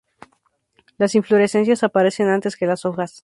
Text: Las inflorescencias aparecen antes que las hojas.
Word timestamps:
Las 0.97 1.13
inflorescencias 1.13 1.83
aparecen 1.83 2.27
antes 2.27 2.57
que 2.57 2.65
las 2.65 2.85
hojas. 2.85 3.19